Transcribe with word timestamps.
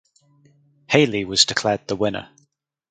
Haley 0.87 1.25
was 1.25 1.45
declared 1.45 1.81
the 1.87 1.95
winner. 1.95 2.27